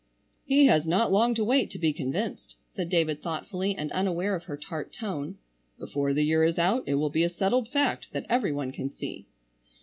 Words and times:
"He 0.47 0.65
has 0.65 0.87
not 0.87 1.11
long 1.11 1.35
to 1.35 1.43
wait 1.45 1.69
to 1.69 1.77
be 1.77 1.93
convinced," 1.93 2.55
said 2.73 2.89
David 2.89 3.21
thoughtfully 3.21 3.75
and 3.75 3.91
unaware 3.91 4.33
of 4.35 4.45
her 4.45 4.57
tart 4.57 4.91
tone. 4.91 5.37
"Before 5.77 6.11
the 6.11 6.23
year 6.25 6.43
is 6.43 6.57
out 6.57 6.81
it 6.87 6.95
will 6.95 7.11
be 7.11 7.23
a 7.23 7.29
settled 7.29 7.69
fact 7.69 8.07
that 8.11 8.25
every 8.27 8.51
one 8.51 8.71
can 8.71 8.89
see." 8.89 9.27